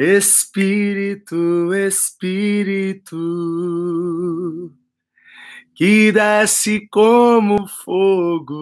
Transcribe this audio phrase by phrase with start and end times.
[0.00, 3.16] Espírito, Espírito,
[5.74, 8.56] que desce como fogo,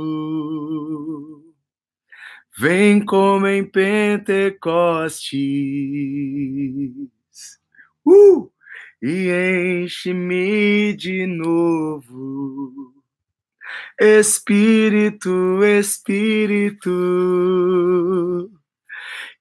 [2.58, 5.30] vem como em Pentecostes,
[8.06, 8.50] uh!
[9.02, 9.28] e
[9.82, 12.94] enche-me de novo.
[14.00, 16.90] Espírito, Espírito,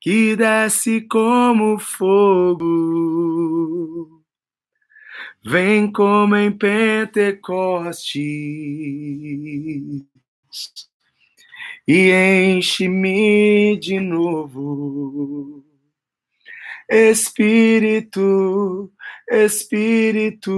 [0.06, 2.64] que desce como fogo,
[5.44, 8.14] vem como em Pentecostes
[11.88, 15.66] e enche-me de novo.
[16.88, 18.94] Espírito,
[19.28, 20.52] Espírito,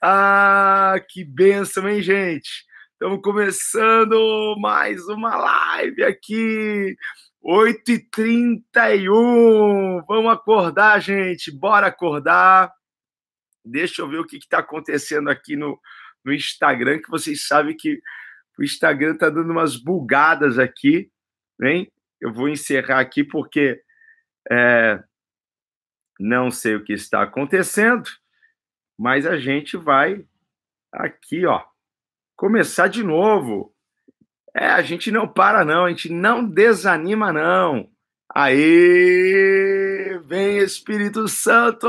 [0.01, 2.65] Ah, que bênção, hein, gente?
[2.93, 6.95] Estamos começando mais uma live aqui,
[7.43, 10.03] 8h31.
[10.07, 12.73] Vamos acordar, gente, bora acordar.
[13.63, 15.79] Deixa eu ver o que está acontecendo aqui no,
[16.25, 18.01] no Instagram, que vocês sabem que
[18.61, 21.11] o Instagram está dando umas bugadas aqui,
[21.63, 21.91] hein?
[22.21, 23.81] Eu vou encerrar aqui porque
[24.51, 25.03] é,
[26.19, 28.07] não sei o que está acontecendo,
[28.99, 30.23] mas a gente vai
[30.93, 31.63] aqui, ó,
[32.35, 33.73] começar de novo.
[34.53, 37.89] É, a gente não para, não, a gente não desanima, não.
[38.33, 41.85] Aí, vem Espírito Santo,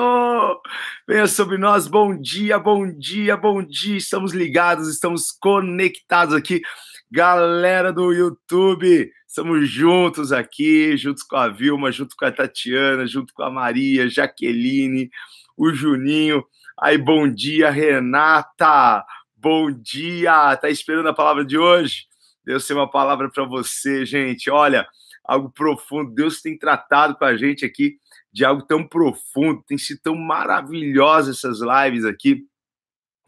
[1.07, 1.87] venha sobre nós.
[1.87, 3.97] Bom dia, bom dia, bom dia.
[3.97, 6.61] Estamos ligados, estamos conectados aqui.
[7.09, 13.33] Galera do YouTube, estamos juntos aqui, juntos com a Vilma, junto com a Tatiana, junto
[13.33, 15.11] com a Maria, Jaqueline,
[15.57, 16.45] o Juninho.
[16.77, 19.05] Aí, bom dia, Renata.
[19.37, 20.57] Bom dia.
[20.57, 22.07] Tá esperando a palavra de hoje?
[22.45, 24.51] Deus tem uma palavra para você, gente.
[24.51, 24.89] Olha,
[25.25, 26.15] algo profundo.
[26.15, 27.99] Deus tem tratado com a gente aqui
[28.33, 32.47] de algo tão profundo, tem sido tão maravilhosa essas lives aqui.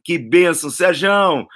[0.03, 1.47] Que bênção, Sérgio!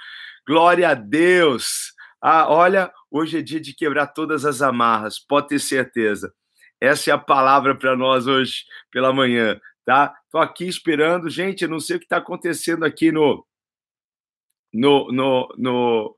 [0.47, 1.93] Glória a Deus!
[2.21, 6.33] Ah, olha, hoje é dia de quebrar todas as amarras, pode ter certeza.
[6.81, 10.13] Essa é a palavra para nós hoje pela manhã, tá?
[10.31, 11.63] Tô aqui esperando, gente.
[11.63, 13.45] Eu não sei o que está acontecendo aqui no,
[14.73, 16.15] no, no, no,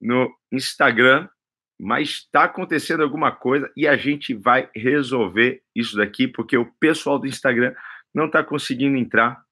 [0.00, 1.28] no Instagram,
[1.84, 7.18] mas está acontecendo alguma coisa e a gente vai resolver isso daqui, porque o pessoal
[7.18, 7.74] do Instagram
[8.14, 9.44] não está conseguindo entrar,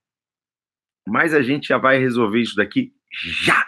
[1.06, 3.66] mas a gente já vai resolver isso daqui já.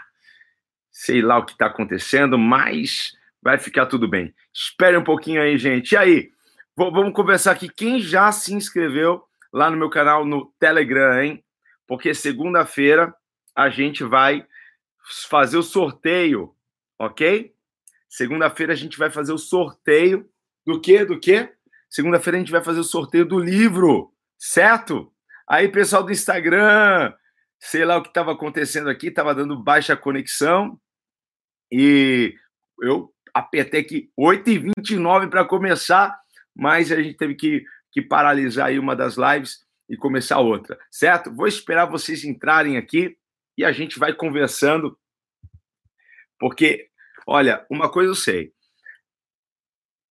[0.91, 4.35] Sei lá o que está acontecendo, mas vai ficar tudo bem.
[4.51, 5.93] Espere um pouquinho aí, gente.
[5.93, 6.31] E aí,
[6.75, 7.69] vamos conversar aqui.
[7.69, 9.23] Quem já se inscreveu
[9.53, 11.45] lá no meu canal no Telegram, hein?
[11.87, 13.15] Porque segunda-feira
[13.55, 14.47] a gente vai
[15.29, 16.55] fazer o sorteio,
[16.99, 17.54] ok?
[18.15, 20.31] Segunda-feira a gente vai fazer o sorteio
[20.65, 21.05] do quê?
[21.05, 21.53] Do quê?
[21.91, 25.13] Segunda-feira a gente vai fazer o sorteio do livro, certo?
[25.49, 27.13] Aí, pessoal do Instagram,
[27.59, 30.81] sei lá o que estava acontecendo aqui, estava dando baixa conexão
[31.73, 32.37] e
[32.81, 36.17] eu apertei aqui 8h29 para começar,
[36.55, 41.35] mas a gente teve que, que paralisar aí uma das lives e começar outra, certo?
[41.35, 43.19] Vou esperar vocês entrarem aqui
[43.59, 44.97] e a gente vai conversando,
[46.39, 46.94] porque
[47.27, 48.53] Olha, uma coisa eu sei.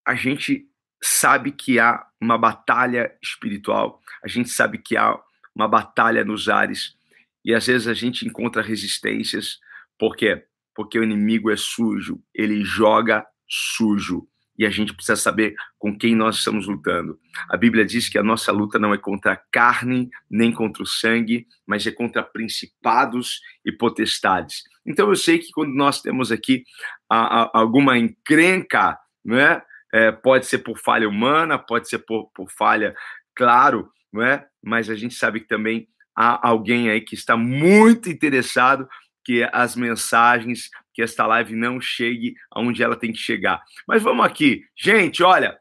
[0.05, 0.67] A gente
[1.01, 5.19] sabe que há uma batalha espiritual, a gente sabe que há
[5.55, 6.95] uma batalha nos ares,
[7.43, 9.59] e às vezes a gente encontra resistências.
[9.99, 10.45] Por quê?
[10.73, 14.27] Porque o inimigo é sujo, ele joga sujo
[14.57, 17.19] e a gente precisa saber com quem nós estamos lutando.
[17.49, 20.87] A Bíblia diz que a nossa luta não é contra a carne, nem contra o
[20.87, 24.63] sangue, mas é contra principados e potestades.
[24.85, 26.63] Então eu sei que quando nós temos aqui
[27.09, 29.61] a, a, alguma encrenca, né,
[29.93, 32.95] é, pode ser por falha humana, pode ser por, por falha,
[33.35, 34.45] claro, não é?
[34.61, 38.87] mas a gente sabe que também há alguém aí que está muito interessado
[39.25, 43.61] que as mensagens que esta live não chegue aonde ela tem que chegar.
[43.87, 44.63] Mas vamos aqui.
[44.77, 45.57] Gente, olha,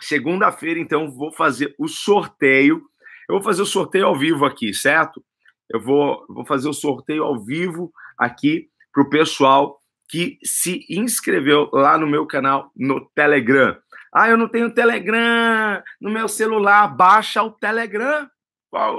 [0.00, 2.82] segunda-feira, então, vou fazer o sorteio.
[3.28, 5.22] Eu vou fazer o sorteio ao vivo aqui, certo?
[5.68, 9.78] Eu vou, vou fazer o sorteio ao vivo aqui para o pessoal
[10.08, 13.76] que se inscreveu lá no meu canal no Telegram.
[14.12, 16.88] Ah, eu não tenho Telegram no meu celular.
[16.88, 18.28] Baixa o Telegram.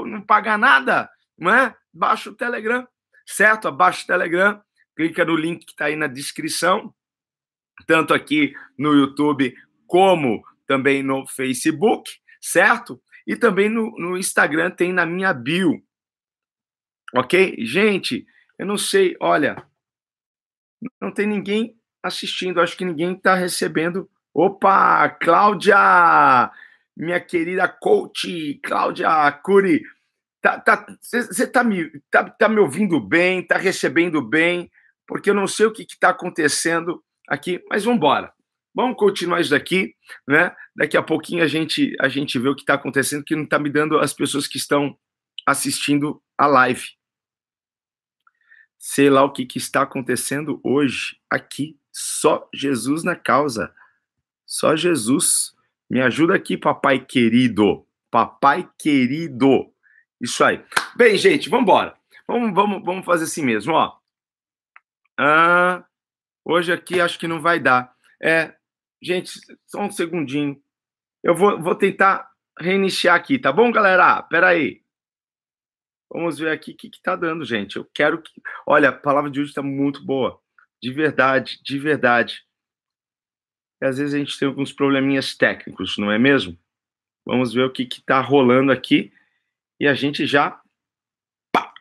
[0.05, 1.75] Não paga nada, não é?
[1.93, 2.87] Baixa o Telegram,
[3.25, 3.67] certo?
[3.67, 4.61] Abaixa o Telegram,
[4.99, 6.93] clica no link que está aí na descrição,
[7.87, 9.55] tanto aqui no YouTube
[9.87, 12.11] como também no Facebook,
[12.41, 13.01] certo?
[13.25, 15.81] E também no, no Instagram tem na minha bio.
[17.15, 17.55] Ok?
[17.59, 19.65] Gente, eu não sei, olha,
[21.01, 24.09] não tem ninguém assistindo, acho que ninguém está recebendo.
[24.33, 26.51] Opa, Cláudia,
[26.93, 29.81] minha querida coach, Cláudia Curi,
[30.41, 34.69] tá, tá, você tá me, tá, tá me ouvindo bem, tá recebendo bem,
[35.09, 38.31] porque eu não sei o que está acontecendo aqui, mas vamos embora.
[38.73, 39.93] Vamos continuar isso daqui,
[40.25, 40.55] né?
[40.73, 43.59] Daqui a pouquinho a gente a gente vê o que está acontecendo, que não está
[43.59, 44.95] me dando as pessoas que estão
[45.45, 46.83] assistindo a live
[48.79, 51.77] sei lá o que, que está acontecendo hoje aqui.
[51.91, 53.73] Só Jesus na causa.
[54.45, 55.53] Só Jesus.
[55.89, 57.85] Me ajuda aqui, papai querido.
[58.09, 59.71] Papai querido.
[60.21, 60.63] Isso aí.
[60.95, 61.95] Bem, gente, vamos embora.
[62.25, 63.98] Vamos, vamos, vamos fazer assim mesmo, ó.
[65.21, 65.85] Ah,
[66.45, 67.93] hoje aqui acho que não vai dar.
[68.23, 68.55] É,
[69.03, 69.31] gente,
[69.67, 70.63] só um segundinho.
[71.21, 74.23] Eu vou, vou tentar reiniciar aqui, tá bom, galera?
[74.23, 74.81] Pera aí.
[76.09, 77.75] Vamos ver aqui o que está dando, gente.
[77.75, 78.31] Eu quero que.
[78.65, 80.41] Olha, a palavra de hoje está muito boa.
[80.81, 82.41] De verdade, de verdade.
[83.81, 86.57] E às vezes a gente tem alguns probleminhas técnicos, não é mesmo?
[87.25, 89.11] Vamos ver o que está rolando aqui.
[89.81, 90.61] E a gente já.
[91.51, 91.73] Pá!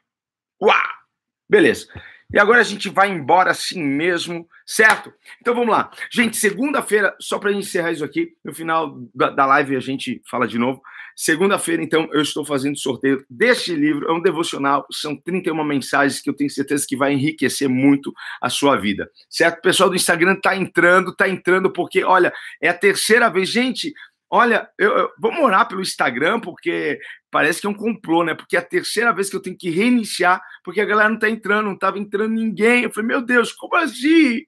[0.61, 1.07] Uá!
[1.49, 1.89] Beleza.
[2.33, 5.13] E agora a gente vai embora assim mesmo, certo?
[5.41, 5.91] Então vamos lá.
[6.13, 10.59] Gente, segunda-feira, só para encerrar isso aqui, no final da, live a gente fala de
[10.59, 10.83] novo.
[11.17, 14.09] Segunda-feira, então, eu estou fazendo sorteio deste livro.
[14.09, 18.51] É um devocional, são 31 mensagens que eu tenho certeza que vai enriquecer muito a
[18.51, 19.11] sua vida.
[19.29, 19.59] Certo?
[19.59, 23.49] O pessoal do Instagram está entrando, está entrando, porque, olha, é a terceira vez.
[23.49, 23.93] Gente,
[24.31, 28.35] Olha, eu, eu vamos orar pelo Instagram, porque parece que é um complô, né?
[28.35, 31.29] Porque é a terceira vez que eu tenho que reiniciar, porque a galera não tá
[31.29, 32.85] entrando, não tava entrando ninguém.
[32.85, 34.43] Eu falei, meu Deus, como assim?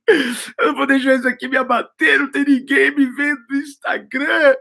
[0.59, 4.55] Eu vou deixar isso aqui me abater, não tem ninguém me vendo no Instagram.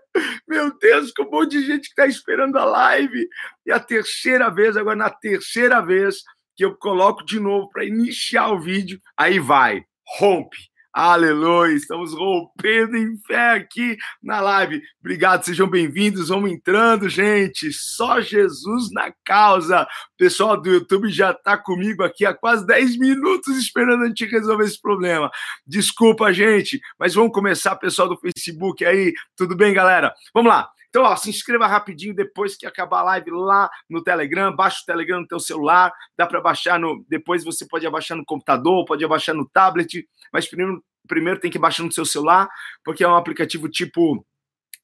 [0.47, 3.27] Meu Deus, com um monte de gente que tá esperando a live.
[3.65, 6.17] E a terceira vez, agora na terceira vez,
[6.55, 9.83] que eu coloco de novo para iniciar o vídeo, aí vai,
[10.17, 10.57] rompe
[11.01, 14.81] Aleluia, estamos rompendo em fé aqui na live.
[14.99, 16.27] Obrigado, sejam bem-vindos.
[16.27, 17.71] Vamos entrando, gente.
[17.71, 19.83] Só Jesus na causa.
[19.83, 24.25] O pessoal do YouTube já está comigo aqui há quase 10 minutos esperando a gente
[24.25, 25.31] resolver esse problema.
[25.65, 29.13] Desculpa, gente, mas vamos começar, pessoal do Facebook aí.
[29.37, 30.13] Tudo bem, galera?
[30.33, 30.69] Vamos lá.
[30.89, 34.85] Então, ó, se inscreva rapidinho depois que acabar a live lá no Telegram, baixa o
[34.85, 39.05] Telegram no teu celular, dá para baixar no, depois você pode abaixar no computador, pode
[39.05, 42.47] abaixar no tablet, mas primeiro, primeiro tem que baixar no seu celular,
[42.85, 44.25] porque é um aplicativo tipo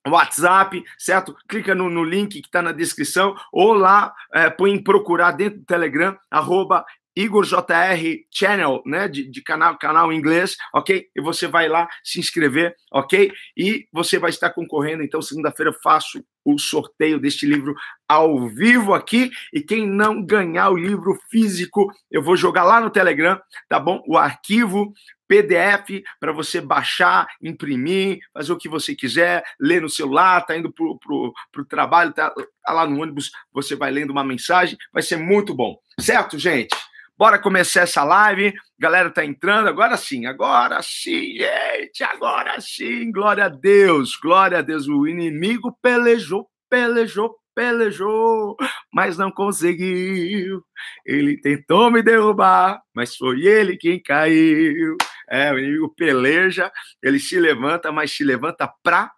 [0.07, 1.35] WhatsApp, certo?
[1.47, 5.59] Clica no, no link que está na descrição, ou lá é, põe em procurar dentro
[5.59, 6.85] do Telegram, arroba
[7.15, 11.07] Igor JR Channel, né, de, de, canal, canal inglês, ok?
[11.15, 13.31] E você vai lá se inscrever, ok?
[13.55, 15.01] E você vai estar concorrendo.
[15.01, 17.75] Então, segunda-feira eu faço o sorteio deste livro
[18.07, 19.31] ao vivo aqui.
[19.51, 24.03] E quem não ganhar o livro físico, eu vou jogar lá no Telegram, tá bom?
[24.07, 24.93] O arquivo
[25.27, 30.71] PDF para você baixar, imprimir, fazer o que você quiser, ler no celular, tá indo
[30.71, 35.01] pro, pro, pro trabalho, tá, tá lá no ônibus, você vai lendo uma mensagem, vai
[35.01, 35.75] ser muito bom.
[35.99, 36.75] Certo, gente?
[37.17, 38.53] Bora começar essa live.
[38.77, 39.69] Galera tá entrando.
[39.69, 42.03] Agora sim, agora sim, gente.
[42.03, 43.09] Agora sim.
[43.09, 44.17] Glória a Deus.
[44.21, 44.85] Glória a Deus.
[44.89, 48.57] O inimigo pelejou, pelejou, pelejou,
[48.93, 50.61] mas não conseguiu.
[51.05, 54.97] Ele tentou me derrubar, mas foi ele quem caiu.
[55.29, 56.69] É, o inimigo peleja,
[57.01, 59.09] ele se levanta, mas se levanta pra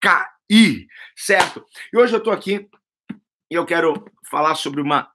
[0.00, 1.64] cair, certo?
[1.92, 2.66] E hoje eu tô aqui
[3.50, 5.08] e eu quero falar sobre uma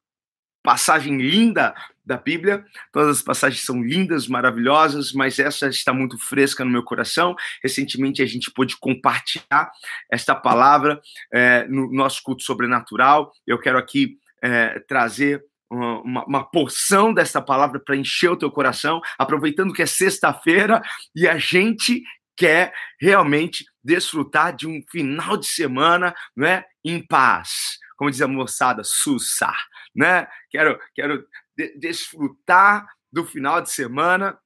[0.64, 1.74] passagem linda
[2.10, 2.66] da Bíblia.
[2.92, 7.36] Todas as passagens são lindas, maravilhosas, mas essa está muito fresca no meu coração.
[7.64, 9.72] Recentemente a gente pôde compartilhar
[10.12, 11.00] esta palavra
[11.32, 13.32] é, no nosso culto sobrenatural.
[13.46, 19.00] Eu quero aqui é, trazer uma, uma, porção dessa palavra para encher o teu coração,
[19.20, 20.82] aproveitando que é sexta-feira
[21.16, 22.02] e a gente
[22.36, 27.78] quer realmente desfrutar de um final de semana, né, em paz.
[27.98, 29.54] Como diz a moçada, sussa,
[29.94, 30.26] né?
[30.50, 31.26] Quero, quero
[31.60, 34.40] de desfrutar do final de semana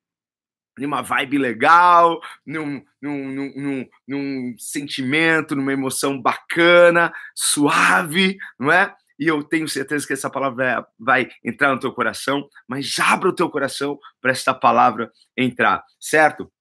[0.75, 8.91] numa vibe legal, num, num, num, num, sentimento, numa emoção bacana, suave, não é?
[9.20, 13.36] E eu tenho certeza que essa palavra vai entrar no teu coração, mas abra o
[13.36, 16.51] teu coração para esta palavra entrar, certo?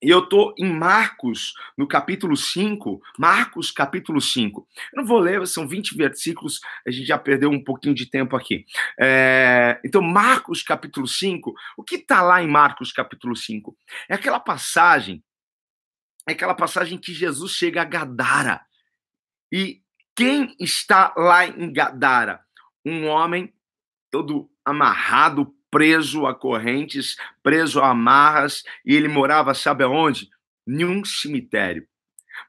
[0.00, 3.02] E eu estou em Marcos, no capítulo 5.
[3.18, 4.66] Marcos, capítulo 5.
[4.92, 8.36] Eu não vou ler, são 20 versículos, a gente já perdeu um pouquinho de tempo
[8.36, 8.64] aqui.
[8.98, 11.52] É, então, Marcos, capítulo 5.
[11.76, 13.76] O que está lá em Marcos, capítulo 5?
[14.08, 15.22] É aquela passagem,
[16.28, 18.60] é aquela passagem que Jesus chega a Gadara.
[19.50, 19.82] E
[20.14, 22.40] quem está lá em Gadara?
[22.84, 23.52] Um homem
[24.10, 30.28] todo amarrado, preso a correntes, preso a amarras, e ele morava, sabe aonde?
[30.66, 31.86] Um cemitério.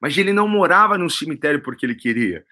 [0.02, 2.46] Mas ele não morava num cemitério porque ele queria.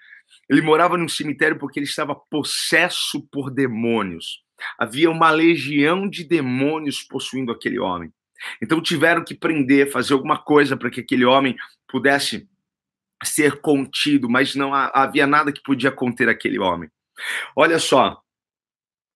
[0.48, 4.42] Ele morava num cemitério porque ele estava possesso por demônios.
[4.78, 8.12] Havia uma legião de demônios possuindo aquele homem.
[8.62, 11.56] Então tiveram que prender, fazer alguma coisa para que aquele homem
[11.88, 12.48] pudesse
[13.24, 16.88] ser contido, mas não havia nada que podia conter aquele homem.
[17.56, 18.22] Olha só,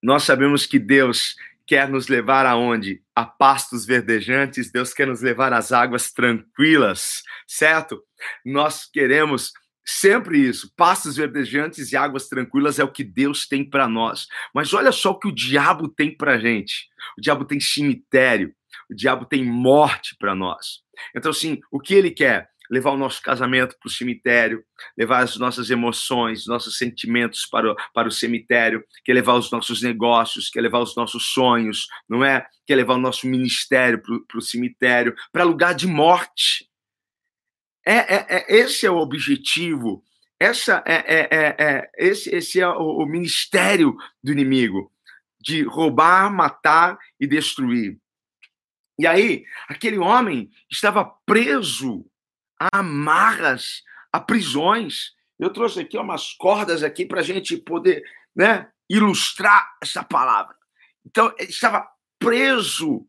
[0.02, 3.00] nós sabemos que Deus quer nos levar aonde?
[3.14, 8.02] A pastos verdejantes, Deus quer nos levar às águas tranquilas, certo?
[8.44, 9.52] Nós queremos
[9.84, 14.26] sempre isso, pastos verdejantes e águas tranquilas é o que Deus tem para nós.
[14.54, 16.88] Mas olha só o que o diabo tem para gente.
[17.18, 18.54] O diabo tem cemitério,
[18.90, 20.82] o diabo tem morte para nós.
[21.16, 22.51] Então, assim, o que ele quer?
[22.70, 24.64] Levar o nosso casamento para o cemitério,
[24.96, 29.82] levar as nossas emoções, nossos sentimentos para o, para o cemitério, quer levar os nossos
[29.82, 32.46] negócios, quer levar os nossos sonhos, não é?
[32.66, 36.68] Quer levar o nosso ministério para o cemitério, para lugar de morte.
[37.84, 40.04] É, é, é, esse é o objetivo,
[40.38, 44.92] essa é, é, é, é esse, esse é o, o ministério do inimigo,
[45.40, 47.98] de roubar, matar e destruir.
[48.98, 52.04] E aí, aquele homem estava preso
[52.62, 55.12] a amarras, a prisões.
[55.38, 58.04] Eu trouxe aqui umas cordas aqui para a gente poder
[58.34, 60.54] né, ilustrar essa palavra.
[61.04, 61.88] Então, ele estava
[62.18, 63.06] preso,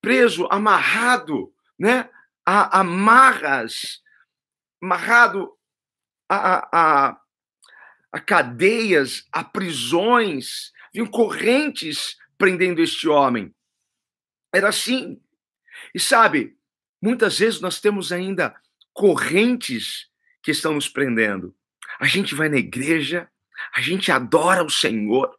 [0.00, 2.10] preso, amarrado, né,
[2.44, 4.02] a amarras,
[4.82, 5.56] amarrado
[6.28, 7.20] a, a,
[8.12, 13.54] a cadeias, a prisões, vinham correntes prendendo este homem.
[14.52, 15.22] Era assim.
[15.94, 16.58] E sabe,
[17.00, 18.54] muitas vezes nós temos ainda
[18.92, 20.08] correntes
[20.42, 21.54] que estão nos prendendo.
[22.00, 23.28] A gente vai na igreja,
[23.74, 25.34] a gente adora o Senhor,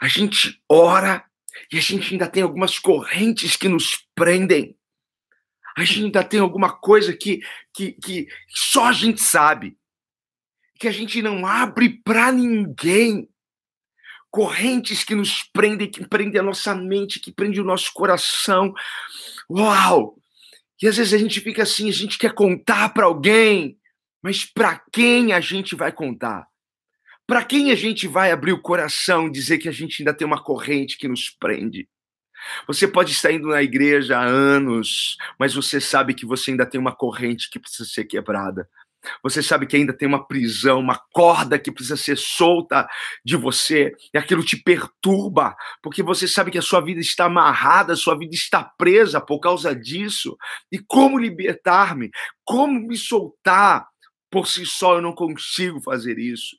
[0.00, 1.24] a gente ora
[1.72, 4.76] e a gente ainda tem algumas correntes que nos prendem.
[5.76, 7.40] A gente ainda tem alguma coisa que,
[7.72, 9.78] que, que só a gente sabe,
[10.78, 13.28] que a gente não abre para ninguém.
[14.30, 18.72] Correntes que nos prendem, que prendem a nossa mente, que prendem o nosso coração.
[19.50, 20.19] Uau!
[20.82, 23.78] E às vezes a gente fica assim, a gente quer contar para alguém,
[24.22, 26.46] mas para quem a gente vai contar?
[27.26, 30.26] Para quem a gente vai abrir o coração e dizer que a gente ainda tem
[30.26, 31.88] uma corrente que nos prende?
[32.66, 36.80] Você pode estar indo na igreja há anos, mas você sabe que você ainda tem
[36.80, 38.68] uma corrente que precisa ser quebrada.
[39.22, 42.88] Você sabe que ainda tem uma prisão, uma corda que precisa ser solta
[43.24, 47.92] de você, e aquilo te perturba, porque você sabe que a sua vida está amarrada,
[47.92, 50.36] a sua vida está presa por causa disso.
[50.70, 52.10] E como libertar-me?
[52.44, 53.86] Como me soltar?
[54.30, 56.56] Por si só eu não consigo fazer isso.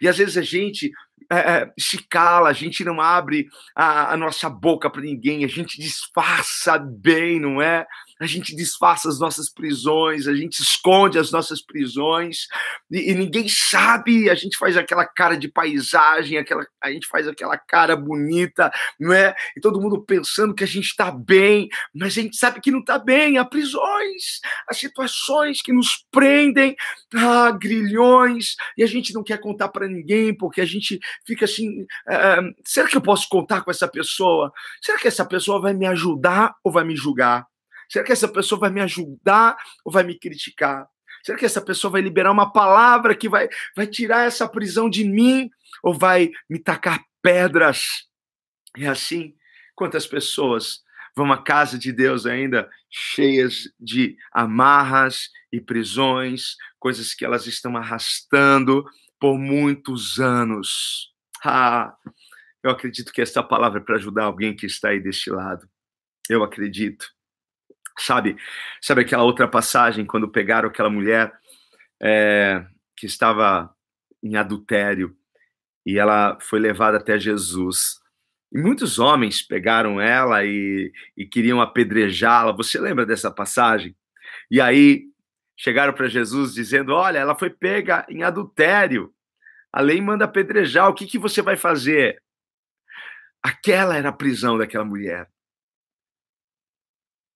[0.00, 0.90] E às vezes a gente
[1.30, 5.48] é, é se cala, a gente não abre a, a nossa boca para ninguém, a
[5.48, 7.86] gente disfarça bem, não é?
[8.24, 12.46] A gente disfarça as nossas prisões, a gente esconde as nossas prisões,
[12.90, 17.26] e, e, ninguém sabe, a gente faz aquela cara de paisagem, aquela, a gente faz
[17.26, 19.34] aquela cara bonita, não é?
[19.56, 22.80] E todo mundo pensando que a gente está bem, mas a gente sabe que não
[22.80, 26.76] está bem, há prisões, há situações que nos prendem,
[27.14, 31.84] há grilhões, e a gente não quer contar para ninguém, porque a gente fica assim,
[32.08, 34.52] é, será que eu posso contar com essa pessoa?
[34.80, 37.46] Será que essa pessoa vai me ajudar ou vai me julgar?
[37.92, 40.88] Será que essa pessoa vai me ajudar ou vai me criticar?
[41.22, 45.04] Será que essa pessoa vai liberar uma palavra que vai, vai tirar essa prisão de
[45.04, 45.50] mim
[45.82, 48.08] ou vai me tacar pedras?
[48.78, 49.34] É assim,
[49.74, 50.80] quantas pessoas
[51.14, 57.76] vão à casa de Deus ainda cheias de amarras e prisões, coisas que elas estão
[57.76, 58.86] arrastando
[59.20, 61.12] por muitos anos.
[61.44, 61.94] Ah,
[62.62, 65.68] eu acredito que esta palavra é para ajudar alguém que está aí deste lado.
[66.30, 67.04] Eu acredito.
[67.98, 68.36] Sabe,
[68.80, 71.32] sabe aquela outra passagem quando pegaram aquela mulher
[72.00, 72.64] é,
[72.96, 73.74] que estava
[74.22, 75.16] em adultério
[75.84, 78.00] e ela foi levada até Jesus
[78.52, 82.52] E muitos homens pegaram ela e, e queriam apedrejá-la.
[82.52, 83.96] Você lembra dessa passagem?
[84.50, 85.04] E aí
[85.56, 89.12] chegaram para Jesus dizendo: Olha, ela foi pega em adultério.
[89.72, 90.88] A lei manda apedrejar.
[90.88, 92.22] O que, que você vai fazer?
[93.42, 95.28] Aquela era a prisão daquela mulher.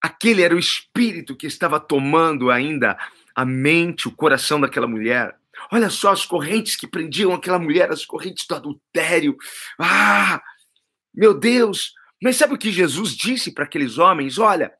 [0.06, 2.96] Aquele era o espírito que estava tomando ainda
[3.34, 5.36] a mente, o coração daquela mulher.
[5.72, 9.36] Olha só as correntes que prendiam aquela mulher, as correntes do adultério.
[9.76, 10.40] Ah,
[11.12, 11.92] meu Deus!
[12.22, 14.38] Mas sabe o que Jesus disse para aqueles homens?
[14.38, 14.72] Olha,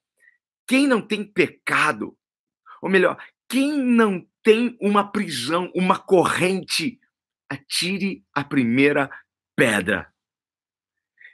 [0.64, 2.16] quem não tem pecado,
[2.80, 3.18] ou melhor,
[3.48, 7.00] quem não tem uma prisão, uma corrente,
[7.50, 9.10] atire a primeira
[9.56, 10.06] pedra.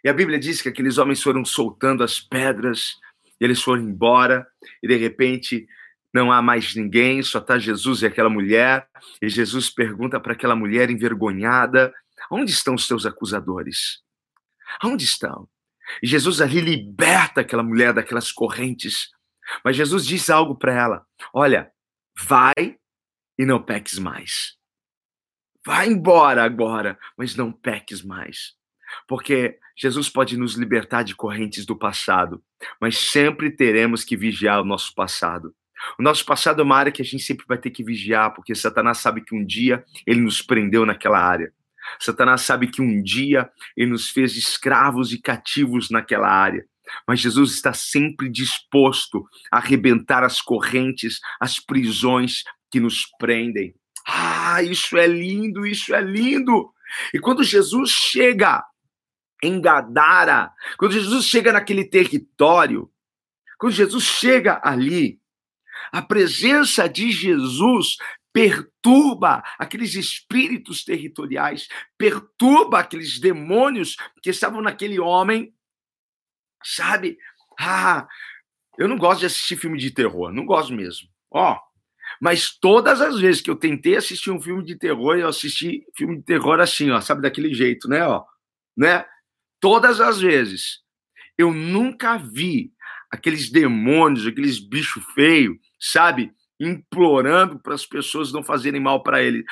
[0.03, 2.97] E a Bíblia diz que aqueles homens foram soltando as pedras,
[3.45, 4.47] eles foram embora,
[4.83, 5.67] e de repente
[6.13, 8.87] não há mais ninguém, só está Jesus e aquela mulher.
[9.21, 11.93] E Jesus pergunta para aquela mulher envergonhada:
[12.31, 14.01] onde estão os teus acusadores?
[14.85, 15.49] Onde estão?
[16.03, 19.11] E Jesus ali liberta aquela mulher daquelas correntes.
[19.65, 21.71] Mas Jesus diz algo para ela: Olha,
[22.29, 22.77] vai
[23.39, 24.57] e não peques mais.
[25.65, 28.55] Vai embora agora, mas não peques mais.
[29.07, 32.43] Porque Jesus pode nos libertar de correntes do passado,
[32.81, 35.55] mas sempre teremos que vigiar o nosso passado.
[35.99, 38.55] O nosso passado é uma área que a gente sempre vai ter que vigiar, porque
[38.55, 41.53] Satanás sabe que um dia ele nos prendeu naquela área.
[41.99, 46.65] Satanás sabe que um dia ele nos fez escravos e cativos naquela área.
[47.07, 53.75] Mas Jesus está sempre disposto a arrebentar as correntes, as prisões que nos prendem.
[54.07, 56.73] Ah, isso é lindo, isso é lindo.
[57.15, 58.63] E quando Jesus chega
[59.43, 62.91] em Gadara, quando Jesus chega naquele território,
[63.59, 65.21] quando Jesus chega ali,
[65.91, 67.97] a presença de Jesus
[68.33, 71.69] perturba aqueles espíritos territoriais,
[71.99, 75.55] perturba aqueles demônios que estavam naquele homem,
[76.65, 77.19] sabe?
[77.61, 78.09] Ah,
[78.79, 81.09] eu não gosto de assistir filme de terror, não gosto mesmo.
[81.31, 81.59] Ó,
[82.21, 86.17] mas todas as vezes que eu tentei assistir um filme de terror, eu assisti filme
[86.17, 88.25] de terror assim, ó, sabe daquele jeito, né, ó,
[88.77, 89.05] né?
[89.63, 90.83] Todas as vezes.
[91.39, 92.71] Eu nunca vi
[93.11, 96.35] aqueles demônios, aqueles bichos feios, sabe?
[96.63, 99.45] implorando para as pessoas não fazerem mal para ele.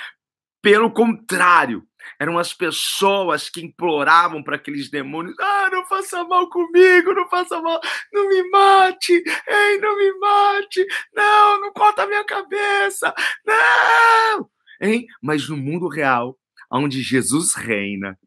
[0.63, 1.87] Pelo contrário,
[2.19, 7.61] eram as pessoas que imploravam para aqueles demônios: ah, não faça mal comigo, não faça
[7.61, 7.81] mal,
[8.13, 14.51] não me mate, ei, não me mate, não, não corta a minha cabeça, não!
[14.81, 15.07] Hein?
[15.23, 16.39] Mas no mundo real,
[16.71, 18.19] onde Jesus reina,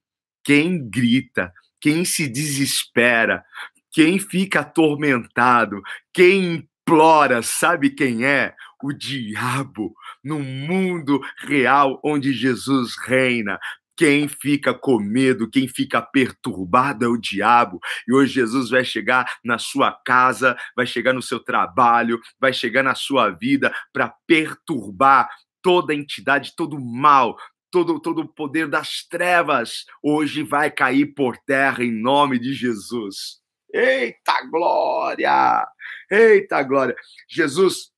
[0.43, 3.43] quem grita, quem se desespera,
[3.91, 5.82] quem fica atormentado,
[6.13, 8.56] quem implora, sabe quem é?
[8.82, 9.93] O diabo.
[10.24, 13.60] No mundo real onde Jesus reina,
[13.98, 17.82] quem fica com medo, quem fica perturbado é o diabo.
[18.08, 22.82] E hoje Jesus vai chegar na sua casa, vai chegar no seu trabalho, vai chegar
[22.82, 25.28] na sua vida para perturbar
[25.62, 27.36] toda entidade, todo mal,
[27.73, 29.88] todo, todo o poder das trevas.
[29.99, 33.41] Hoje vai cair por terra em nome de Jesus.
[33.73, 35.67] Eita glória!
[36.07, 36.95] Eita glória!
[37.27, 37.91] Jesus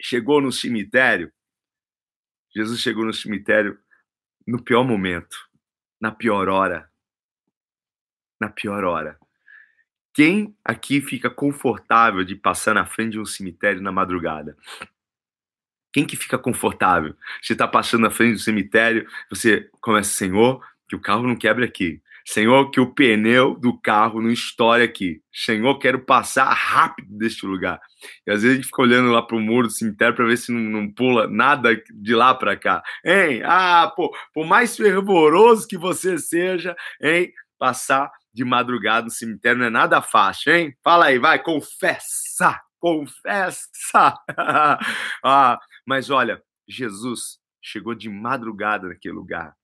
[0.00, 1.30] chegou no cemitério.
[2.56, 3.78] Jesus chegou no cemitério
[4.46, 5.36] no pior momento,
[6.00, 6.90] na pior hora.
[8.40, 9.18] Na pior hora.
[10.14, 14.56] Quem aqui fica confortável de passar na frente de um cemitério na madrugada?
[15.92, 17.14] Quem que fica confortável?
[17.42, 21.64] Você está passando na frente do cemitério, você começa, Senhor, que o carro não quebre
[21.64, 22.00] aqui.
[22.30, 25.22] Senhor, que o pneu do carro não estoure aqui.
[25.32, 27.80] Senhor, quero passar rápido deste lugar.
[28.26, 30.36] E às vezes a gente fica olhando lá para o muro do cemitério para ver
[30.36, 32.82] se não, não, pula nada de lá para cá.
[33.02, 33.40] Hein?
[33.46, 37.32] Ah, pô, por mais fervoroso que você seja, hein?
[37.58, 40.76] Passar de madrugada no cemitério não é nada fácil, hein?
[40.84, 44.14] Fala aí, vai, confessa, confessa.
[45.24, 49.56] ah, mas olha, Jesus chegou de madrugada naquele lugar.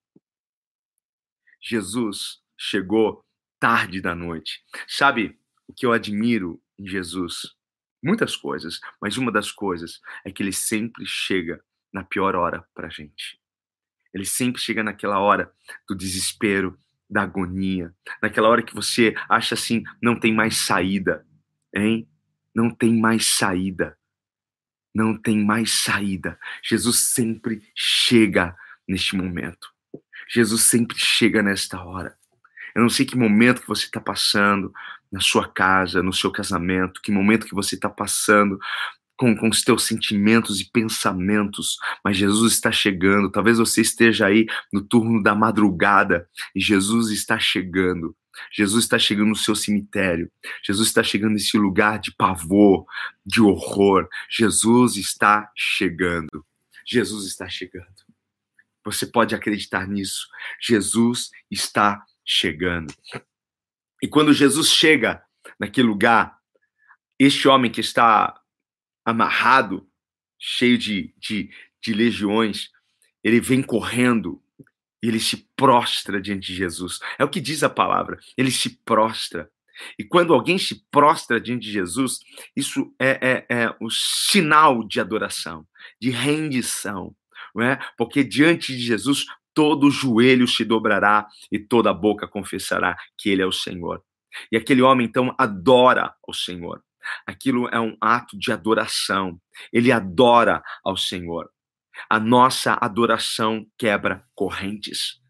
[1.60, 3.22] Jesus chegou
[3.60, 4.64] tarde da noite.
[4.88, 7.54] Sabe o que eu admiro em Jesus?
[8.02, 12.88] Muitas coisas, mas uma das coisas é que ele sempre chega na pior hora para
[12.88, 13.38] gente.
[14.14, 15.52] Ele sempre chega naquela hora
[15.86, 21.26] do desespero, da agonia, naquela hora que você acha assim, não tem mais saída,
[21.74, 22.08] hein?
[22.54, 23.98] Não tem mais saída.
[24.94, 26.38] Não tem mais saída.
[26.62, 28.54] Jesus sempre chega
[28.86, 29.68] neste momento.
[30.28, 32.16] Jesus sempre chega nesta hora.
[32.74, 34.72] Eu não sei que momento que você está passando
[35.10, 38.58] na sua casa, no seu casamento, que momento que você está passando
[39.16, 43.30] com, com os teus sentimentos e pensamentos, mas Jesus está chegando.
[43.30, 48.16] Talvez você esteja aí no turno da madrugada e Jesus está chegando.
[48.52, 50.30] Jesus está chegando no seu cemitério.
[50.62, 52.84] Jesus está chegando nesse lugar de pavor,
[53.24, 54.08] de horror.
[54.30, 56.44] Jesus está chegando.
[56.86, 58.04] Jesus está chegando.
[58.84, 60.28] Você pode acreditar nisso.
[60.60, 62.92] Jesus está chegando.
[64.02, 65.24] E quando Jesus chega
[65.58, 66.38] naquele lugar,
[67.18, 68.38] este homem que está
[69.04, 69.88] amarrado,
[70.38, 71.50] cheio de, de,
[71.82, 72.70] de legiões,
[73.22, 74.43] ele vem correndo
[75.04, 76.98] e ele se prostra diante de Jesus.
[77.18, 78.18] É o que diz a palavra.
[78.38, 79.50] Ele se prostra.
[79.98, 82.20] E quando alguém se prostra diante de Jesus,
[82.56, 85.66] isso é, é, é o sinal de adoração,
[86.00, 87.14] de rendição,
[87.54, 87.78] não é?
[87.98, 93.46] Porque diante de Jesus todo joelho se dobrará e toda boca confessará que Ele é
[93.46, 94.02] o Senhor.
[94.50, 96.82] E aquele homem então adora o Senhor.
[97.26, 99.38] Aquilo é um ato de adoração.
[99.70, 101.50] Ele adora ao Senhor.
[102.08, 105.20] A nossa adoração quebra correntes.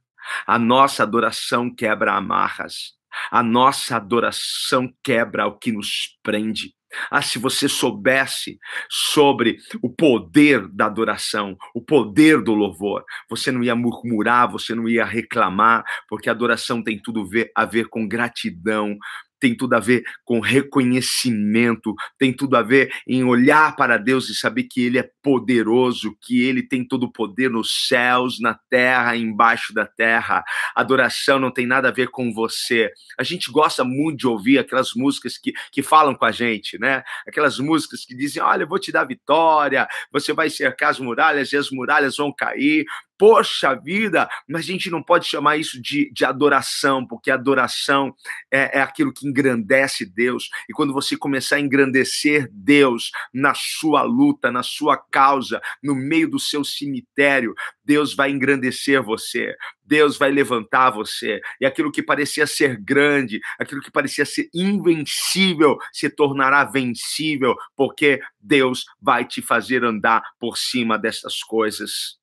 [0.46, 2.94] A nossa adoração quebra amarras.
[3.30, 6.74] A nossa adoração quebra o que nos prende.
[7.10, 13.62] Ah, se você soubesse sobre o poder da adoração, o poder do louvor, você não
[13.64, 18.96] ia murmurar, você não ia reclamar, porque a adoração tem tudo a ver com gratidão,
[19.40, 24.34] tem tudo a ver com reconhecimento, tem tudo a ver em olhar para Deus e
[24.34, 29.16] saber que Ele é poderoso, que Ele tem todo o poder nos céus, na terra,
[29.16, 30.42] embaixo da terra.
[30.74, 32.90] Adoração não tem nada a ver com você.
[33.18, 37.02] A gente gosta muito de ouvir aquelas músicas que, que falam com a gente, né?
[37.26, 41.52] Aquelas músicas que dizem: Olha, eu vou te dar vitória, você vai cercar as muralhas
[41.52, 42.84] e as muralhas vão cair.
[43.26, 48.14] Poxa vida, mas a gente não pode chamar isso de, de adoração, porque adoração
[48.52, 50.50] é, é aquilo que engrandece Deus.
[50.68, 56.28] E quando você começar a engrandecer Deus na sua luta, na sua causa, no meio
[56.28, 59.56] do seu cemitério, Deus vai engrandecer você.
[59.82, 61.40] Deus vai levantar você.
[61.58, 68.20] E aquilo que parecia ser grande, aquilo que parecia ser invencível, se tornará vencível, porque
[68.38, 72.22] Deus vai te fazer andar por cima dessas coisas.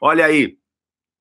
[0.00, 0.56] Olha aí,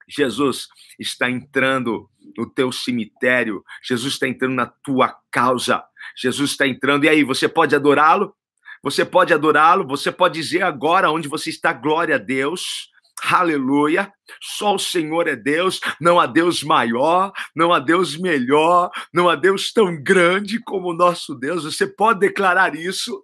[0.08, 5.84] Jesus está entrando no teu cemitério, Jesus está entrando na tua causa,
[6.16, 8.34] Jesus está entrando, e aí, você pode adorá-lo?
[8.82, 12.90] Você pode adorá-lo, você pode dizer agora onde você está, glória a Deus.
[13.24, 14.12] Aleluia.
[14.42, 19.36] Só o Senhor é Deus, não há Deus maior, não há Deus melhor, não há
[19.36, 21.64] Deus tão grande como o nosso Deus.
[21.64, 23.24] Você pode declarar isso?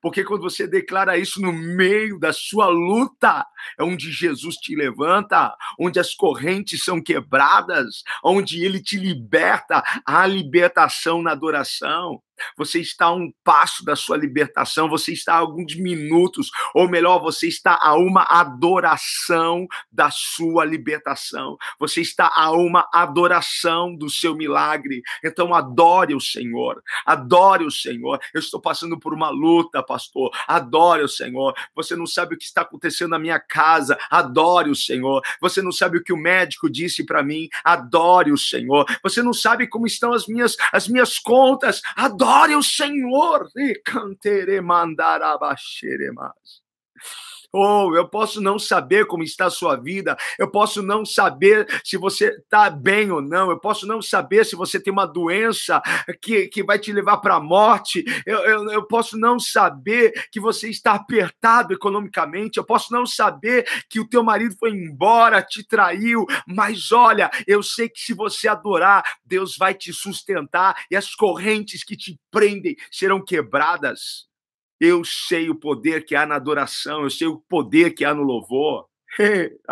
[0.00, 3.44] Porque quando você declara isso no meio da sua luta,
[3.78, 10.26] é onde Jesus te levanta, onde as correntes são quebradas, onde ele te liberta, a
[10.26, 12.22] libertação na adoração.
[12.56, 17.18] Você está a um passo da sua libertação, você está a alguns minutos, ou melhor,
[17.20, 21.56] você está a uma adoração da sua libertação.
[21.78, 25.02] Você está a uma adoração do seu milagre.
[25.24, 26.82] Então adore o Senhor.
[27.06, 28.20] Adore o Senhor.
[28.32, 30.30] Eu estou passando por uma luta, pastor.
[30.46, 31.54] Adore o Senhor.
[31.74, 33.96] Você não sabe o que está acontecendo na minha casa.
[34.10, 35.22] Adore o Senhor.
[35.40, 37.48] Você não sabe o que o médico disse para mim.
[37.62, 38.84] Adore o Senhor.
[39.02, 41.80] Você não sabe como estão as minhas as minhas contas.
[41.96, 43.50] Adore Adore o Senhor.
[43.56, 46.62] E cantere mandarabaxeremas.
[47.56, 51.96] Oh, eu posso não saber como está a sua vida, eu posso não saber se
[51.96, 55.80] você está bem ou não, eu posso não saber se você tem uma doença
[56.20, 60.40] que, que vai te levar para a morte, eu, eu, eu posso não saber que
[60.40, 65.62] você está apertado economicamente, eu posso não saber que o teu marido foi embora, te
[65.64, 71.14] traiu, mas olha, eu sei que se você adorar, Deus vai te sustentar e as
[71.14, 74.33] correntes que te prendem serão quebradas.
[74.80, 78.22] Eu sei o poder que há na adoração, eu sei o poder que há no
[78.22, 78.88] louvor.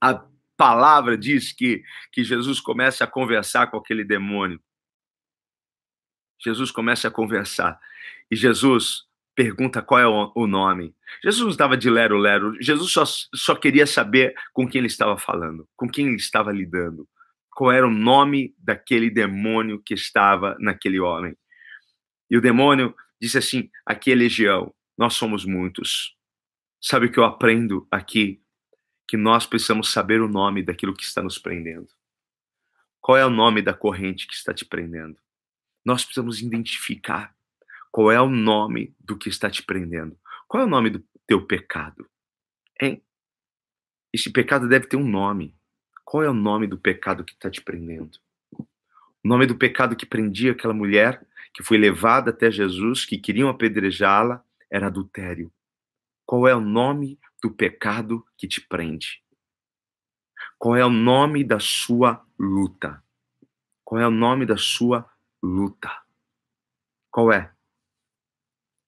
[0.00, 0.24] A
[0.56, 4.60] palavra diz que, que Jesus começa a conversar com aquele demônio.
[6.38, 7.78] Jesus começa a conversar.
[8.30, 10.94] E Jesus pergunta qual é o nome.
[11.22, 12.56] Jesus estava de lero-lero.
[12.60, 17.06] Jesus só, só queria saber com quem ele estava falando, com quem ele estava lidando.
[17.50, 21.36] Qual era o nome daquele demônio que estava naquele homem.
[22.30, 26.16] E o demônio disse assim: aqui é legião, nós somos muitos.
[26.80, 28.42] Sabe o que eu aprendo aqui?
[29.08, 31.88] Que nós precisamos saber o nome daquilo que está nos prendendo.
[33.00, 35.16] Qual é o nome da corrente que está te prendendo?
[35.84, 37.36] Nós precisamos identificar
[37.92, 40.18] qual é o nome do que está te prendendo.
[40.48, 42.08] Qual é o nome do teu pecado?
[42.80, 43.02] Hein?
[44.12, 45.54] Esse pecado deve ter um nome.
[46.04, 48.18] Qual é o nome do pecado que está te prendendo?
[49.26, 51.20] O nome do pecado que prendia aquela mulher
[51.52, 55.52] que foi levada até Jesus, que queriam apedrejá-la, era adultério.
[56.24, 59.20] Qual é o nome do pecado que te prende?
[60.56, 63.02] Qual é o nome da sua luta?
[63.82, 65.10] Qual é o nome da sua
[65.42, 65.90] luta?
[67.10, 67.52] Qual é?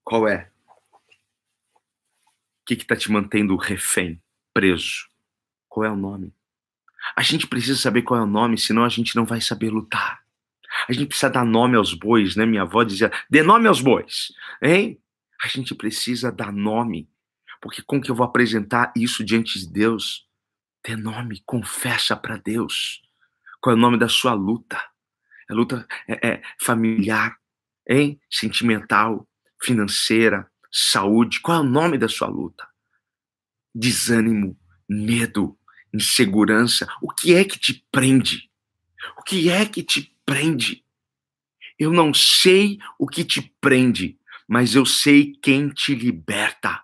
[0.04, 0.52] Qual é?
[2.60, 4.22] O que está te mantendo refém,
[4.54, 5.08] preso?
[5.68, 6.32] Qual é o nome?
[7.16, 10.27] A gente precisa saber qual é o nome, senão a gente não vai saber lutar.
[10.86, 12.44] A gente precisa dar nome aos bois, né?
[12.46, 15.00] Minha avó dizia: dê nome aos bois, hein?
[15.42, 17.08] A gente precisa dar nome,
[17.60, 20.26] porque como que eu vou apresentar isso diante de Deus?
[20.84, 23.02] Dê nome, confessa para Deus.
[23.60, 24.80] Qual é o nome da sua luta?
[25.50, 27.36] É luta é, é familiar,
[27.88, 28.20] hein?
[28.30, 29.26] Sentimental,
[29.60, 31.40] financeira, saúde.
[31.40, 32.66] Qual é o nome da sua luta?
[33.74, 35.58] Desânimo, medo,
[35.92, 36.86] insegurança.
[37.00, 38.50] O que é que te prende?
[39.16, 40.84] O que é que te prende?
[41.78, 46.82] Eu não sei o que te prende, mas eu sei quem te liberta.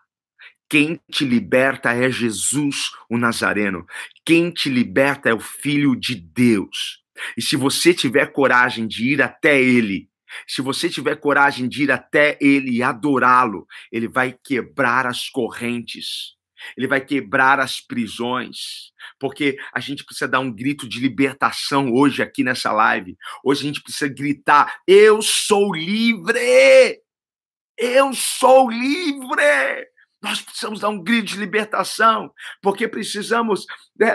[0.67, 3.85] Quem te liberta é Jesus, o Nazareno.
[4.25, 7.03] Quem te liberta é o Filho de Deus.
[7.37, 10.09] E se você tiver coragem de ir até Ele,
[10.49, 16.35] se você tiver coragem de ir até Ele e adorá-lo, Ele vai quebrar as correntes
[16.77, 22.23] ele vai quebrar as prisões, porque a gente precisa dar um grito de libertação hoje
[22.23, 23.17] aqui nessa live.
[23.45, 27.01] Hoje a gente precisa gritar: Eu sou livre!
[27.77, 29.89] Eu sou livre!
[30.23, 33.67] Nós precisamos dar um grito de libertação, porque precisamos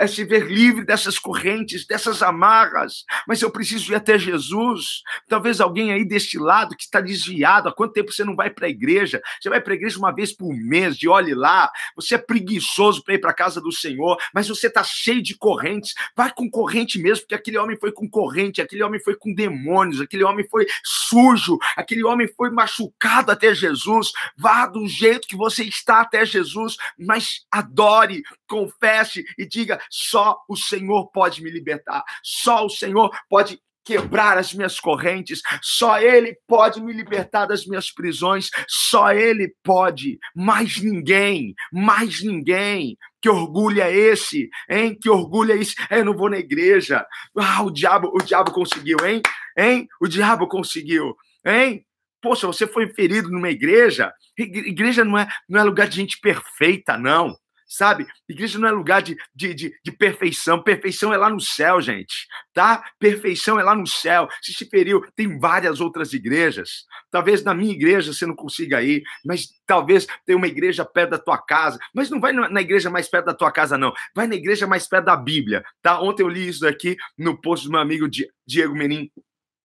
[0.08, 3.04] se ver livre dessas correntes, dessas amarras.
[3.26, 5.02] Mas eu preciso ir até Jesus.
[5.28, 7.68] Talvez alguém aí deste lado que está desviado.
[7.68, 9.22] Há quanto tempo você não vai para a igreja?
[9.40, 11.70] Você vai para a igreja uma vez por mês, de olhe lá.
[11.96, 15.36] Você é preguiçoso para ir para a casa do Senhor, mas você está cheio de
[15.36, 15.94] correntes.
[16.14, 20.00] Vai com corrente mesmo, porque aquele homem foi com corrente, aquele homem foi com demônios,
[20.00, 24.12] aquele homem foi sujo, aquele homem foi machucado até Jesus.
[24.36, 30.56] Vá do jeito que você está até Jesus, mas adore, confesse e diga: só o
[30.56, 36.80] Senhor pode me libertar, só o Senhor pode quebrar as minhas correntes, só Ele pode
[36.80, 42.96] me libertar das minhas prisões, só Ele pode, mais ninguém, mais ninguém.
[43.20, 44.96] Que orgulho é esse, hein?
[45.00, 45.74] Que orgulho é esse?
[45.90, 47.04] Eu não vou na igreja.
[47.36, 49.20] Ah, o diabo, o diabo conseguiu, hein?
[49.58, 49.88] Hein?
[50.00, 51.84] O diabo conseguiu, hein?
[52.22, 54.12] Poxa, você foi ferido numa igreja.
[54.38, 57.34] Igreja não é, não é lugar de gente perfeita, não.
[57.72, 58.04] Sabe?
[58.28, 60.60] Igreja não é lugar de, de, de, de, perfeição.
[60.60, 62.26] Perfeição é lá no céu, gente.
[62.52, 62.82] Tá?
[62.98, 64.28] Perfeição é lá no céu.
[64.42, 66.84] Se se feriu, tem várias outras igrejas.
[67.12, 71.18] Talvez na minha igreja você não consiga ir, mas talvez tenha uma igreja perto da
[71.18, 71.78] tua casa.
[71.94, 73.92] Mas não vai na igreja mais perto da tua casa, não.
[74.16, 75.62] Vai na igreja mais perto da Bíblia.
[75.80, 76.00] Tá?
[76.00, 78.08] Ontem eu li isso aqui no post do meu amigo
[78.44, 79.08] Diego Menin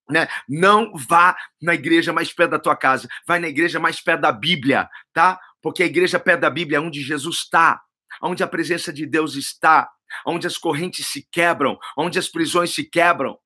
[0.08, 0.28] né?
[0.48, 4.32] Não vá na igreja mais perto da tua casa, vai na igreja mais perto da
[4.32, 5.40] Bíblia, tá?
[5.64, 7.82] Porque a igreja perto da Bíblia é onde Jesus está,
[8.22, 9.90] onde a presença de Deus está,
[10.26, 13.38] onde as correntes se quebram, onde as prisões se quebram.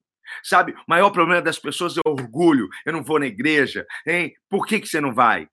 [0.44, 2.70] Sabe, o maior problema das pessoas é o orgulho.
[2.86, 4.34] Eu não vou na igreja, hein?
[4.50, 5.48] Por que, que você não vai?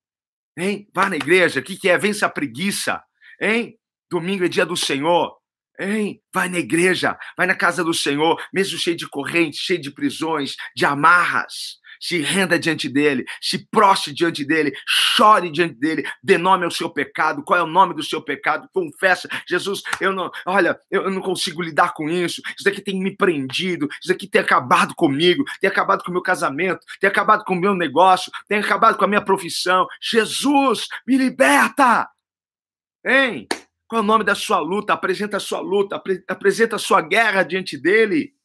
[0.56, 0.88] Hein?
[0.94, 1.98] Vá na igreja, o que, que é?
[1.98, 3.02] Vença a preguiça,
[3.40, 3.78] hein?
[4.10, 5.36] Domingo é dia do Senhor.
[5.78, 6.22] Hein?
[6.32, 10.56] Vai na igreja, vai na casa do Senhor, mesmo cheio de correntes, cheio de prisões,
[10.74, 11.78] de amarras.
[12.00, 16.90] Se renda diante dele, se prostre diante dele, chore diante dele, dê nome ao seu
[16.90, 17.42] pecado.
[17.42, 18.68] Qual é o nome do seu pecado?
[18.72, 22.40] Confessa, Jesus, eu não, olha, eu não consigo lidar com isso.
[22.56, 26.22] Isso daqui tem me prendido, isso daqui tem acabado comigo, tem acabado com o meu
[26.22, 29.86] casamento, tem acabado com o meu negócio, tem acabado com a minha profissão.
[30.00, 32.08] Jesus, me liberta!
[33.04, 33.46] Hein?
[33.88, 34.92] Qual é o nome da sua luta?
[34.92, 38.35] Apresenta a sua luta, apresenta a sua guerra diante dele.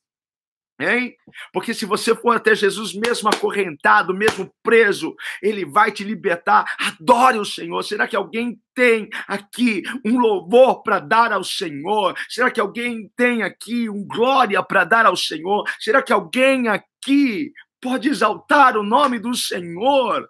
[0.81, 1.15] Hein?
[1.53, 6.65] Porque se você for até Jesus, mesmo acorrentado, mesmo preso, ele vai te libertar.
[6.79, 7.83] Adore o Senhor.
[7.83, 12.17] Será que alguém tem aqui um louvor para dar ao Senhor?
[12.27, 15.63] Será que alguém tem aqui um glória para dar ao Senhor?
[15.79, 20.27] Será que alguém aqui pode exaltar o nome do Senhor?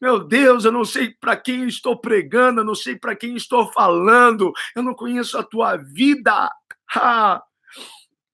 [0.00, 3.70] Meu Deus, eu não sei para quem estou pregando, eu não sei para quem estou
[3.70, 6.50] falando, eu não conheço a tua vida.
[6.96, 7.42] Ah,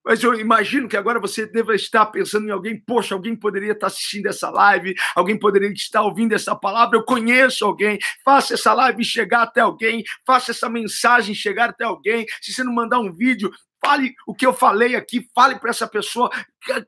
[0.07, 3.87] mas eu imagino que agora você deva estar pensando em alguém, poxa, alguém poderia estar
[3.87, 9.03] assistindo essa live, alguém poderia estar ouvindo essa palavra, eu conheço alguém, faça essa live
[9.03, 12.25] chegar até alguém, faça essa mensagem chegar até alguém.
[12.41, 15.87] Se você não mandar um vídeo, Fale o que eu falei aqui, fale para essa
[15.87, 16.31] pessoa,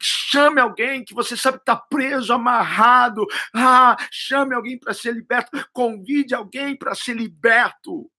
[0.02, 3.28] chame alguém que você sabe que está preso, amarrado.
[3.54, 8.10] Ah, chame alguém para ser liberto, convide alguém para ser liberto.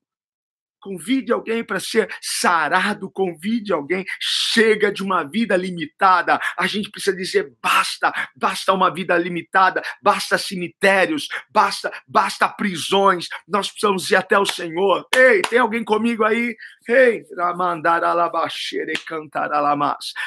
[0.80, 4.04] Convide alguém para ser sarado, convide alguém.
[4.18, 6.40] Chega de uma vida limitada.
[6.56, 13.28] A gente precisa dizer basta, basta uma vida limitada, basta cemitérios, basta, basta prisões.
[13.46, 15.06] Nós precisamos ir até o Senhor.
[15.14, 16.56] Ei, tem alguém comigo aí?
[16.88, 17.24] Ei,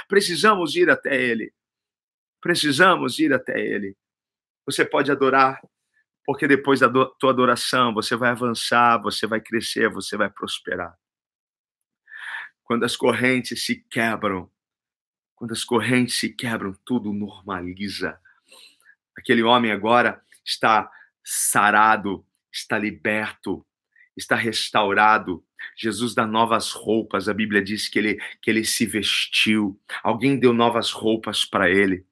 [0.08, 1.52] precisamos ir até Ele.
[2.40, 3.96] Precisamos ir até Ele.
[4.66, 5.60] Você pode adorar
[6.26, 10.98] porque depois da tua adoração você vai avançar, você vai crescer, você vai prosperar.
[12.64, 14.50] Quando as correntes se quebram,
[15.36, 18.18] quando as correntes se quebram, tudo normaliza.
[19.18, 20.90] Aquele homem agora está
[21.24, 23.66] sarado, está liberto,
[24.16, 25.44] está restaurado.
[25.76, 27.28] Jesus dá novas roupas.
[27.28, 29.80] A Bíblia diz que ele, que ele se vestiu.
[30.02, 32.06] Alguém deu novas roupas para ele.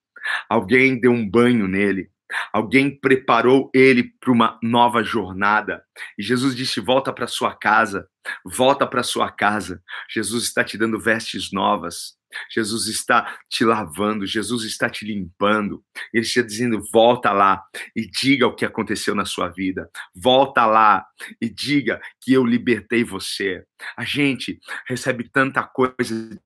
[0.50, 2.11] Alguém deu um banho nele.
[2.54, 5.84] Alguém preparou ele para uma nova jornada.
[6.18, 8.08] E Jesus disse: Volta para sua casa,
[8.46, 9.82] volta para sua casa.
[10.10, 12.20] Jesus está te dando vestes novas.
[12.50, 15.84] Jesus está te lavando, Jesus está te limpando.
[16.14, 17.62] Ele está dizendo: volta lá
[17.96, 19.90] e diga o que aconteceu na sua vida.
[20.16, 21.06] Volta lá
[21.42, 23.64] e diga que eu libertei você.
[23.98, 26.40] A gente recebe tanta coisa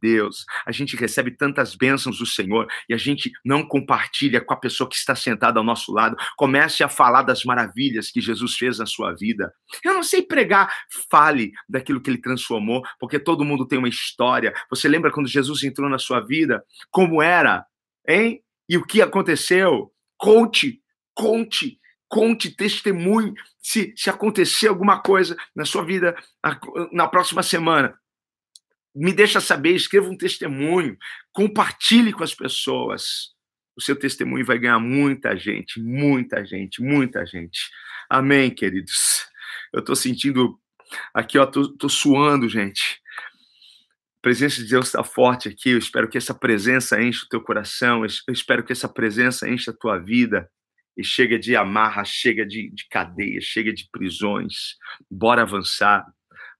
[0.00, 0.44] Deus.
[0.66, 4.88] A gente recebe tantas bênçãos do Senhor e a gente não compartilha com a pessoa
[4.88, 6.16] que está sentada ao nosso lado.
[6.36, 9.52] Comece a falar das maravilhas que Jesus fez na sua vida.
[9.84, 10.72] Eu não sei pregar,
[11.10, 14.54] fale daquilo que ele transformou, porque todo mundo tem uma história.
[14.70, 16.64] Você lembra quando Jesus entrou na sua vida?
[16.90, 17.64] Como era?
[18.08, 18.42] Hein?
[18.68, 19.92] E o que aconteceu?
[20.16, 20.80] Conte,
[21.14, 26.14] conte, conte, testemunhe se, se acontecer alguma coisa na sua vida
[26.92, 27.99] na próxima semana
[28.94, 30.96] me deixa saber, escreva um testemunho,
[31.32, 33.30] compartilhe com as pessoas.
[33.76, 37.70] O seu testemunho vai ganhar muita gente, muita gente, muita gente.
[38.08, 39.26] Amém, queridos.
[39.72, 40.58] Eu estou sentindo
[41.14, 43.00] aqui, ó, tô, tô suando, gente.
[44.18, 45.70] A presença de Deus está forte aqui.
[45.70, 48.04] Eu espero que essa presença encha o teu coração.
[48.04, 50.50] Eu espero que essa presença encha a tua vida.
[50.96, 54.76] E chega de amarra, chega de, de cadeia, chega de prisões.
[55.08, 56.04] Bora avançar.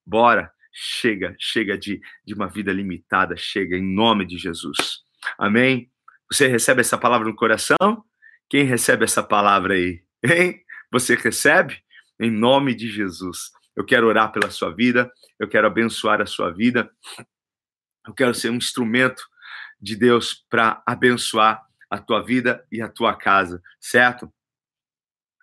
[0.06, 5.02] Bora Chega, chega de, de uma vida limitada, chega em nome de Jesus.
[5.38, 5.90] Amém?
[6.30, 8.04] Você recebe essa palavra no coração?
[8.48, 10.02] Quem recebe essa palavra aí?
[10.22, 10.62] Hein?
[10.92, 11.82] Você recebe?
[12.20, 13.50] Em nome de Jesus.
[13.76, 16.90] Eu quero orar pela sua vida, eu quero abençoar a sua vida,
[18.06, 19.22] eu quero ser um instrumento
[19.80, 24.32] de Deus para abençoar a tua vida e a tua casa, certo?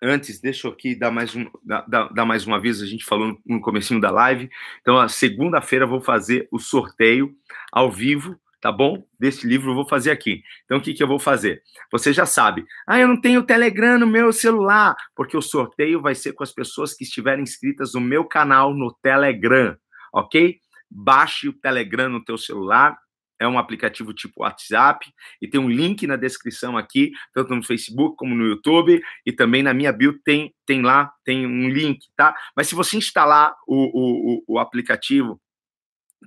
[0.02, 3.28] Antes, deixa eu aqui dar mais um, dar, dar mais um aviso, a gente falou
[3.28, 4.48] no, no comecinho da live.
[4.80, 7.34] Então, a segunda-feira vou fazer o sorteio
[7.72, 9.04] ao vivo, tá bom?
[9.18, 10.42] Desse livro eu vou fazer aqui.
[10.64, 11.62] Então, o que, que eu vou fazer?
[11.90, 12.64] Você já sabe.
[12.86, 16.52] Ah, eu não tenho Telegram no meu celular, porque o sorteio vai ser com as
[16.52, 19.76] pessoas que estiverem inscritas no meu canal no Telegram,
[20.12, 20.58] ok?
[20.88, 22.96] Baixe o Telegram no teu celular,
[23.38, 25.06] é um aplicativo tipo WhatsApp
[25.40, 29.62] e tem um link na descrição aqui, tanto no Facebook como no YouTube e também
[29.62, 32.34] na minha bio tem, tem lá, tem um link, tá?
[32.56, 35.40] Mas se você instalar o, o, o aplicativo,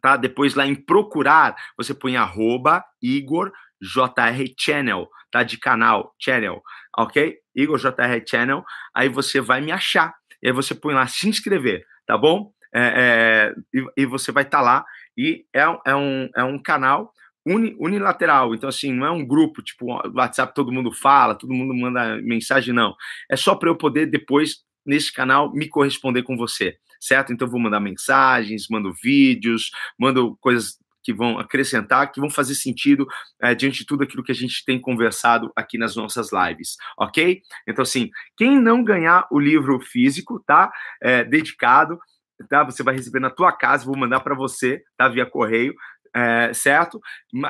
[0.01, 0.15] tá?
[0.15, 5.43] Depois lá em procurar, você põe arroba Igor JR Channel, tá?
[5.43, 6.61] De canal, channel,
[6.97, 7.37] ok?
[7.55, 10.13] Igor JR Channel, aí você vai me achar.
[10.41, 12.51] E aí você põe lá se inscrever, tá bom?
[12.73, 14.85] É, é, e, e, você vai estar tá lá
[15.17, 17.13] e é, é, um, é um canal
[17.45, 18.53] uni, unilateral.
[18.53, 22.73] Então, assim, não é um grupo, tipo, WhatsApp todo mundo fala, todo mundo manda mensagem,
[22.73, 22.95] não.
[23.29, 27.33] É só para eu poder depois, nesse canal, me corresponder com você, certo?
[27.33, 33.07] Então, vou mandar mensagens, mando vídeos, mando coisas que vão acrescentar, que vão fazer sentido
[33.41, 37.41] é, diante de tudo aquilo que a gente tem conversado aqui nas nossas lives, ok?
[37.67, 40.71] Então, assim, quem não ganhar o livro físico, tá?
[41.01, 41.99] É, dedicado,
[42.47, 42.63] tá?
[42.63, 45.07] Você vai receber na tua casa, vou mandar para você, tá?
[45.07, 45.73] Via correio,
[46.13, 46.99] é, certo?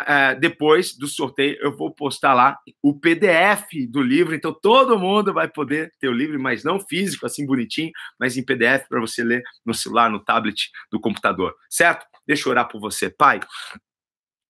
[0.05, 5.33] É, depois do sorteio, eu vou postar lá o PDF do livro, então todo mundo
[5.33, 9.23] vai poder ter o livro, mas não físico, assim bonitinho, mas em PDF para você
[9.23, 12.05] ler no celular, no tablet, no computador, certo?
[12.27, 13.39] Deixa eu orar por você, Pai.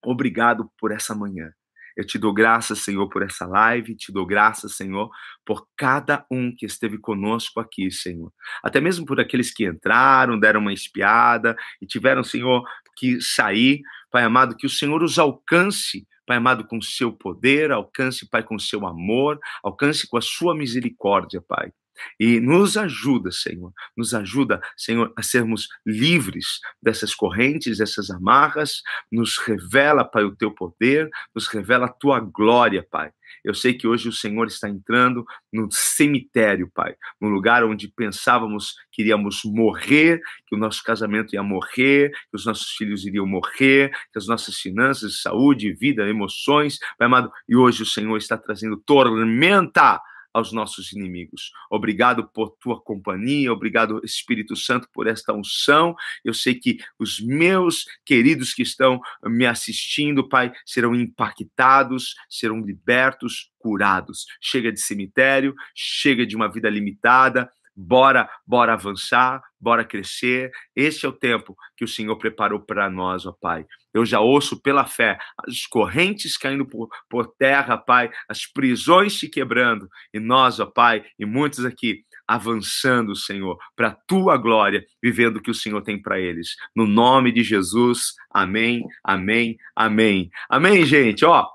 [0.04, 1.51] Obrigado por essa manhã.
[1.97, 5.10] Eu te dou graças, Senhor, por essa live, te dou graças, Senhor,
[5.45, 8.32] por cada um que esteve conosco aqui, Senhor.
[8.63, 12.63] Até mesmo por aqueles que entraram, deram uma espiada e tiveram, Senhor,
[12.98, 13.81] que sair.
[14.12, 18.56] Pai amado, que o Senhor os alcance, Pai amado, com seu poder, alcance, Pai, com
[18.56, 21.71] o seu amor, alcance com a sua misericórdia, Pai.
[22.19, 28.81] E nos ajuda, Senhor, nos ajuda, Senhor, a sermos livres dessas correntes, dessas amarras,
[29.12, 33.12] nos revela, Pai, o teu poder, nos revela a tua glória, Pai.
[33.44, 38.75] Eu sei que hoje o Senhor está entrando no cemitério, Pai, no lugar onde pensávamos
[38.92, 43.89] que iríamos morrer, que o nosso casamento ia morrer, que os nossos filhos iriam morrer,
[44.12, 48.77] que as nossas finanças, saúde, vida, emoções, Pai amado, e hoje o Senhor está trazendo
[48.77, 50.00] tormenta
[50.34, 51.52] aos nossos inimigos.
[51.69, 55.96] Obrigado por tua companhia, obrigado, Espírito Santo, por esta unção.
[56.23, 63.52] Eu sei que os meus queridos que estão me assistindo, Pai, serão impactados, serão libertos,
[63.60, 64.25] curados.
[64.40, 70.52] Chega de cemitério, chega de uma vida limitada, bora, bora avançar, bora crescer.
[70.76, 73.65] Esse é o tempo que o Senhor preparou para nós, ó Pai.
[73.94, 75.17] Eu já ouço pela fé
[75.48, 81.04] as correntes caindo por, por terra, Pai, as prisões se quebrando, e nós, ó Pai,
[81.19, 86.02] e muitos aqui avançando, Senhor, para a tua glória, vivendo o que o Senhor tem
[86.02, 86.56] para eles.
[86.74, 90.30] No nome de Jesus, amém, amém, amém.
[90.50, 91.26] Amém, gente.
[91.26, 91.46] Ó,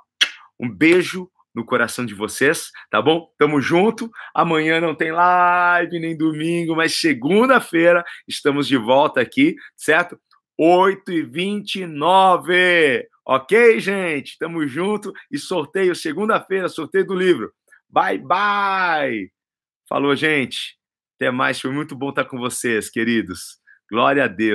[0.61, 3.29] um beijo no coração de vocês, tá bom?
[3.39, 4.11] Tamo junto.
[4.35, 10.21] Amanhã não tem live nem domingo, mas segunda-feira estamos de volta aqui, certo?
[10.59, 14.39] 8 e 29 Ok, gente?
[14.39, 17.53] Tamo junto e sorteio segunda-feira, sorteio do livro.
[17.89, 19.33] Bye, bye!
[19.89, 20.77] Falou, gente.
[21.17, 21.61] Até mais.
[21.61, 23.59] Foi muito bom estar com vocês, queridos.
[23.91, 24.55] Glória a Deus.